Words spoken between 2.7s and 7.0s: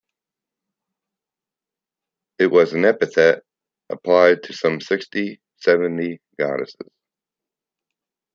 an epithet applied to some sixty-seventy goddesses.